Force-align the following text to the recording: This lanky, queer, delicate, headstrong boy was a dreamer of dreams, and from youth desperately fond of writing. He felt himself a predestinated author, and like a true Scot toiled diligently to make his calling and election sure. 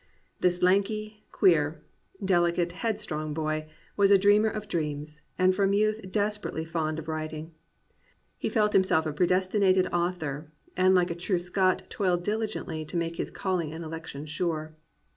This 0.39 0.63
lanky, 0.63 1.27
queer, 1.31 1.83
delicate, 2.25 2.71
headstrong 2.71 3.35
boy 3.35 3.69
was 3.95 4.09
a 4.09 4.17
dreamer 4.17 4.49
of 4.49 4.67
dreams, 4.67 5.21
and 5.37 5.53
from 5.53 5.73
youth 5.73 6.03
desperately 6.11 6.65
fond 6.65 6.97
of 6.97 7.07
writing. 7.07 7.53
He 8.39 8.49
felt 8.49 8.73
himself 8.73 9.05
a 9.05 9.13
predestinated 9.13 9.85
author, 9.93 10.51
and 10.75 10.95
like 10.95 11.11
a 11.11 11.15
true 11.15 11.37
Scot 11.37 11.83
toiled 11.87 12.23
diligently 12.23 12.83
to 12.83 12.97
make 12.97 13.17
his 13.17 13.29
calling 13.29 13.73
and 13.73 13.83
election 13.83 14.25
sure. 14.25 14.75